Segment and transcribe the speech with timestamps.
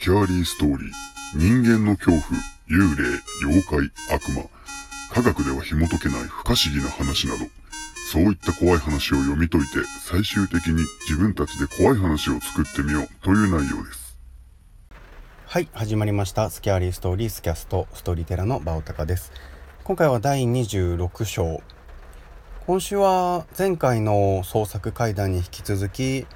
[0.00, 0.90] スキャーリーストーリー、
[1.34, 2.22] 人間の恐怖、
[2.70, 4.44] 幽霊、妖怪、悪魔、
[5.12, 7.44] 科学では紐解けない不可思議な話など、
[8.10, 14.16] そういった怖い話を読み解いて、最終的に自分たちで怖い話を作ってみようという内容です。
[15.44, 16.48] はい、始まりました。
[16.48, 19.32] スキャーリーストーリースキャスト、ストーリーテラのバオタカです。
[19.84, 21.60] 今回は第26章。
[22.66, 26.26] 今週は前回の創作怪談に引き続き、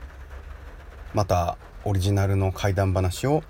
[1.14, 1.56] また
[1.86, 3.42] オリジナルの怪談話を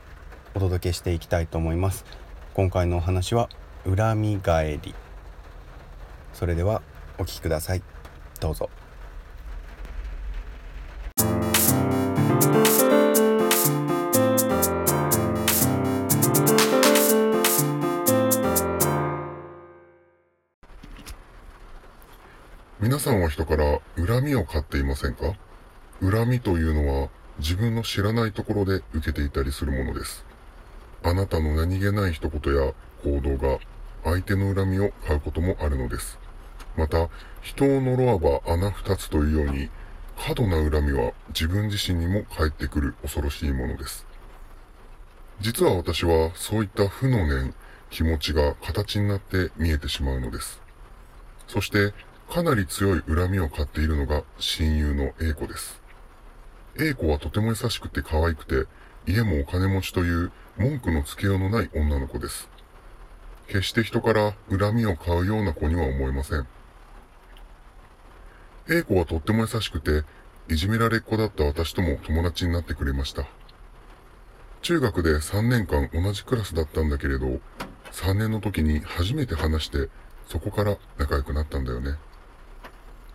[0.57, 2.05] お届けしていきたいと思います。
[2.53, 3.49] 今回のお話は
[3.85, 4.93] 恨み返り。
[6.33, 6.83] それでは
[7.17, 7.83] お聞きください。
[8.41, 8.69] どうぞ。
[22.81, 25.35] 皆さんは人から恨みを買っていませんか？
[26.01, 30.25] 恨みというのは自分の知らないところで受けていたりするものです。
[31.03, 33.59] あなたの何気ない一言や行動が
[34.05, 36.19] 相手の恨みを買うこともあるのです。
[36.77, 37.09] また、
[37.43, 39.69] 人を呪わば穴二つというように、
[40.17, 44.07] 過度な恨みは自分自身にも返ってくる恐ろしいものです。
[45.41, 47.55] 実は私はそういった負の念、
[47.91, 50.61] 気持ちが形になって見えてしまうのです。
[51.49, 51.93] そして、
[52.31, 55.84] かなり強い恨みを買っているのが親友の A 子です。
[56.77, 58.67] A 子はとても優しくて可愛くて、
[59.07, 62.49] 家もお金持ちという文句のつけようのない女の子です。
[63.47, 66.47] 決して人から恨みを買うような子には思えません。
[68.69, 70.05] A 子はとっても優しくて、
[70.49, 73.25] いじめられっ子だった私とも友達になってくれました。
[74.63, 77.41] 中学で3年間同じクラスだったんだけれど、
[77.93, 79.91] 3年の時に初めて話して、
[80.27, 81.97] そこから仲良くなったんだよね。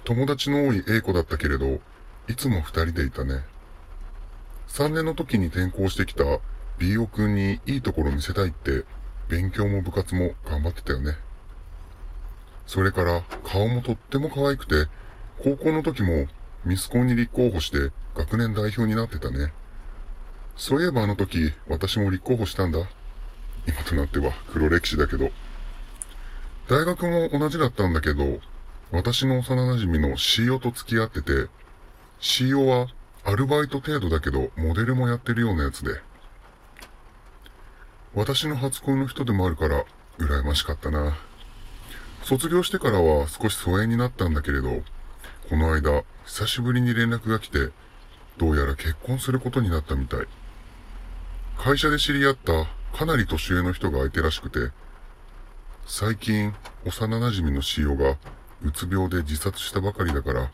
[0.06, 1.82] 友達の多い A 子だったけれど、
[2.30, 3.44] いつも二人でいたね。
[4.67, 6.23] 三年の時に転校してきた
[6.77, 8.85] B オ君にいいところ見せたいって、
[9.27, 11.17] 勉強も部活も頑張ってたよね。
[12.67, 14.88] それから顔もとっても可愛くて、
[15.44, 16.28] 高校の時も
[16.66, 19.51] ミスコンに立候補して学年代表になってたね。
[20.56, 22.79] そういえばあの時、私も立候補したんだ。
[23.68, 25.31] 今となっては黒歴史だけど。
[26.69, 28.39] 大学も同じだったんだけど、
[28.91, 31.47] 私の幼馴染の CO と付き合ってて、
[32.22, 32.88] CO は
[33.24, 36.02] アルバイト程度だけどモデルもやってるようなやつで。
[38.13, 39.85] 私の初恋の人でもあるから
[40.18, 41.18] 羨ましかったな。
[42.24, 44.81] 卒業してからは少し疎遠になったんだけれど、
[45.50, 47.69] この間久しぶりに連絡が来て、
[48.38, 50.28] どうやら結婚することになったみたい。
[51.57, 54.72] 会社で知り合ったかなり年上の人が相手らしくて、
[55.86, 56.53] 最近
[56.86, 58.18] 幼馴染の CO が
[58.63, 60.51] うつ病で自殺したばかりだから、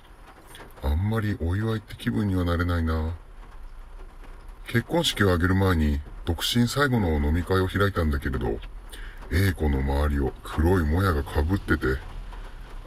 [0.85, 3.15] あんまりお祝いって気分にはなれないな。
[4.67, 8.59] 結婚式を挙げる前に、独身最後の飲み会を開いたんだけれど、
[9.31, 11.97] A 子の周りを黒いもやが被ってて、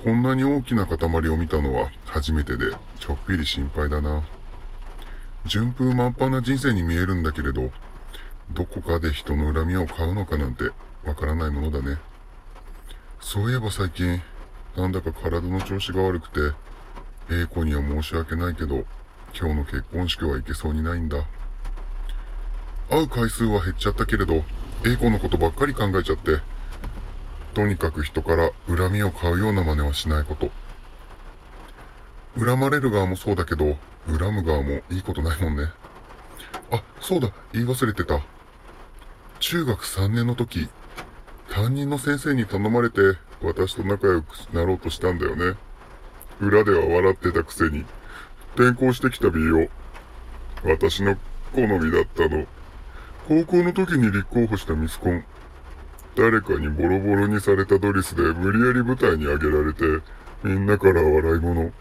[0.05, 2.67] こんなに大きな塊を見たのは初めてで、
[3.01, 4.23] ちょっぴり心配だな。
[5.45, 7.73] 順風満帆な人生に見えるんだけれど、
[8.53, 10.71] どこかで人の恨みを買うのかなんて
[11.05, 11.99] わからないものだね。
[13.21, 14.23] そういえば最近、
[14.77, 16.68] なんだか体の調子が悪くて、
[17.31, 18.85] A 子には申し訳ないけど、
[19.39, 21.27] 今日の結婚式は行けそうにないんだ。
[22.91, 24.45] 会う回数は減っちゃったけれど、
[24.87, 26.41] A 子のことばっかり考えちゃって、
[27.53, 30.51] とにかく人から恨みを買うような真似はしないこと。
[32.39, 35.65] 恨まれる側もそうだけど、恨む側もいいことないもんね。
[36.71, 38.23] あ、そうだ、言い忘れてた。
[39.41, 40.69] 中学3年の時、
[41.51, 45.57] 担任の先生に頼まれて、私と仲良くなろうとしたんだよね。
[46.41, 47.85] 裏では笑ってたくせに、
[48.55, 49.69] 転校してきた B を、
[50.65, 51.17] 私の
[51.55, 52.47] 好みだったの。
[53.29, 55.25] 高校の時に立候補したミスコン。
[56.17, 59.85] 誰かにボロボロにされたドリスで無理やり舞台に上げられて、
[60.43, 61.73] みんなから笑い物。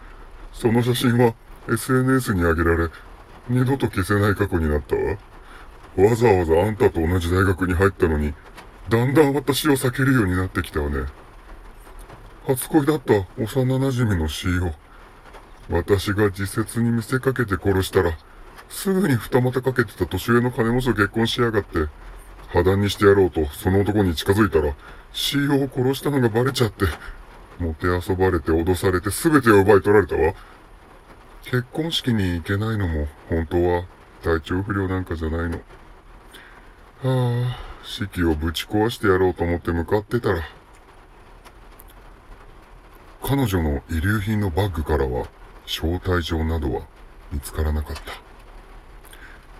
[0.52, 1.34] その写真は
[1.68, 2.88] SNS に上げられ、
[3.48, 5.16] 二度と消せない過去になったわ。
[5.96, 8.34] わざわざあんたと同じ大学に入ったのに、
[8.88, 11.06] だんだん私を避けるようになってきたわね。
[12.48, 14.72] 初恋だった幼馴染の CEO。
[15.68, 18.16] 私が自説に見せかけて殺したら、
[18.70, 21.88] すぐに二股かけてた年上の金持ちと結婚しやがって、
[22.48, 24.74] 破談にしてやろうとその男に近づいたら、
[25.12, 26.86] CEO を殺したのがバレちゃって、
[27.62, 30.32] もてあそばれて脅されて全てを奪い取られたわ。
[31.42, 33.84] 結婚式に行けないのも、本当は
[34.22, 35.58] 体調不良なんかじゃないの。
[37.02, 40.42] はあ、式をぶち壊してやろうと思って向かってたら、
[43.28, 45.28] 彼女の遺留品のバッグからは
[45.66, 46.86] 招待状などは
[47.30, 48.02] 見つからなかった。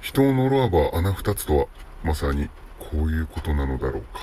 [0.00, 1.67] 人を呪わば穴二つとは、
[2.03, 2.49] まさに
[2.79, 4.20] こういうことなのだろうか。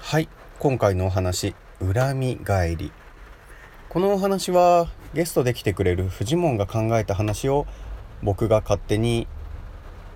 [0.00, 2.90] はい今回のお話恨み返り
[3.90, 7.66] このお話はゲストで来てくれるフジモンが考えた話を
[8.20, 9.28] 僕が勝手に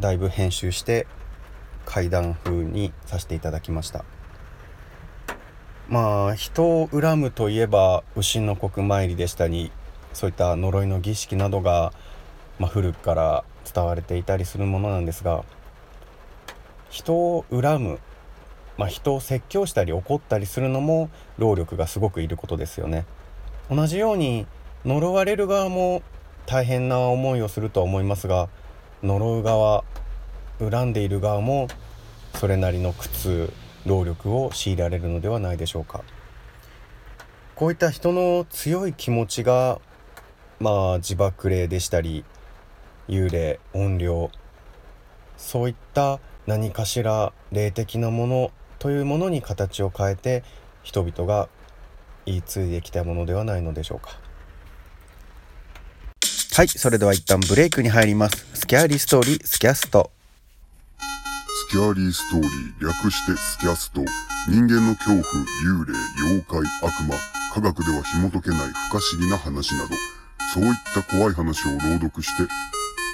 [0.00, 1.06] だいぶ編集して
[1.86, 4.04] 怪談風にさせていただきました
[5.88, 9.70] まあ人を恨むといえば牛の国参りでしたり
[10.12, 11.92] そういった呪いの儀式などが、
[12.58, 15.44] まあ、古くから伝われていたりするものなんですが
[16.90, 18.00] 人を恨む
[18.76, 23.06] まあ、人を説教したり怒ったりするのも労力がすごくいることですよね。
[23.68, 24.46] 同じように
[24.84, 26.02] 呪われる側も
[26.46, 28.48] 大変な思いをするとは思いますが
[29.02, 29.84] 呪う側
[30.60, 31.68] 恨んでいる側も
[32.34, 33.52] それなりの苦痛
[33.86, 36.02] 労力を強いられるのではないでしょうか。
[37.58, 39.80] こういった人の強い気持ちが
[40.60, 42.24] まあ自爆霊でしたり
[43.08, 44.30] 幽霊怨霊
[45.36, 50.44] そういった何かしら霊的なものというものに形を変えて
[50.84, 51.48] 人々が
[52.26, 54.27] 言い継いできたものではないのでしょうか
[56.58, 58.44] はいそれでは一旦ブレイクに入ります。
[58.52, 60.10] スキャーリーストーリースキャスト。
[60.98, 64.02] スキャーリーストーリー略してスキャスト。
[64.50, 67.14] 人間の恐怖幽霊妖怪悪魔。
[67.54, 68.58] 科学では紐解けない
[68.90, 69.94] 不可思議な話など。
[70.52, 72.42] そういった怖い話を朗読して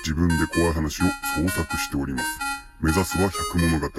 [0.09, 1.05] 自分で怖い話を
[1.37, 2.27] 創作しております。
[2.81, 3.91] 目指すは百物語。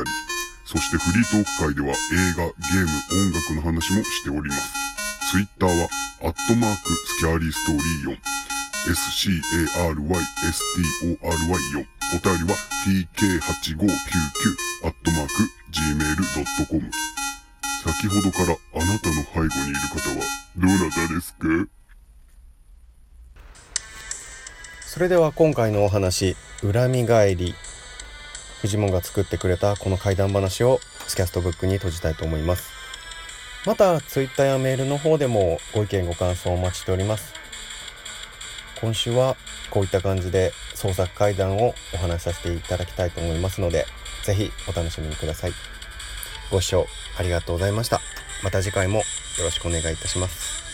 [0.66, 1.94] そしてフリートーク会では映
[2.34, 4.74] 画、ゲーム、音楽の話もしております。
[5.30, 5.88] ツイッターは、
[6.24, 8.35] アットマーク、スキャーリーストーリー4。
[8.88, 11.86] s-c-a-r-y-s-t-o-r-y4。
[12.14, 12.56] お便りは
[12.86, 15.34] tk8599 アットマーク
[15.72, 16.92] gmail.com。
[17.84, 20.18] 先ほどからあなたの背後にいる方は
[20.58, 21.40] どなたですか？
[24.86, 27.56] それでは今回のお話、恨み返り
[28.62, 32.70] フジモンが作ってくれたこの怪談話をスキャストブックに閉じたいと思います
[33.66, 37.34] また Twitter やメールの方でもご意見ご感想をお待ちしております
[38.82, 39.36] 今週は
[39.70, 43.86] こういった感じで創作怪談をお話しさせていただきたいと思いますので
[44.24, 45.52] 是非お楽しみください。
[46.52, 46.88] ご視聴
[47.18, 48.02] ありがとうございました。
[48.44, 49.04] また次回もよ
[49.44, 50.64] ろしくお願いいたします「